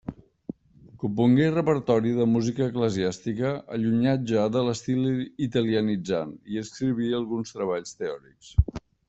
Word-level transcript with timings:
Compongué 1.01 1.49
repertori 1.55 2.13
de 2.19 2.25
música 2.35 2.63
eclesiàstica, 2.71 3.51
allunyat 3.77 4.25
ja 4.33 4.47
de 4.57 4.65
l'estil 4.69 5.05
italianitzant, 5.49 6.33
i 6.57 6.61
escriví 6.65 7.13
alguns 7.21 7.55
treballs 7.61 7.97
teòrics. 8.03 8.53